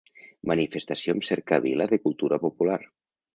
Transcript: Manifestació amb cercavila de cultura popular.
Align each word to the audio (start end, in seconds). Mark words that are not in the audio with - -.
Manifestació 0.51 1.15
amb 1.17 1.27
cercavila 1.27 1.87
de 1.93 2.01
cultura 2.07 2.41
popular. 2.47 2.81